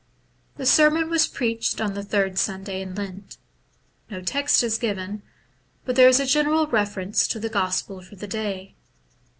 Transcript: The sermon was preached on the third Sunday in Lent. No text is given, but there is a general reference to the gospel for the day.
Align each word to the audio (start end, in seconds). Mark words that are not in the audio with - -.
The 0.57 0.65
sermon 0.65 1.11
was 1.11 1.27
preached 1.27 1.79
on 1.79 1.93
the 1.93 2.03
third 2.03 2.39
Sunday 2.39 2.81
in 2.81 2.95
Lent. 2.95 3.37
No 4.09 4.19
text 4.19 4.63
is 4.63 4.79
given, 4.79 5.21
but 5.85 5.95
there 5.95 6.07
is 6.09 6.19
a 6.19 6.25
general 6.25 6.65
reference 6.65 7.27
to 7.27 7.39
the 7.39 7.49
gospel 7.49 8.01
for 8.01 8.15
the 8.15 8.25
day. 8.25 8.73